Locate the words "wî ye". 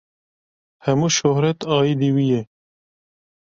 2.15-2.41